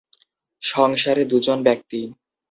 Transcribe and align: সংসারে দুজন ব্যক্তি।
সংসারে 0.63 1.23
দুজন 1.25 1.57
ব্যক্তি। 1.63 1.99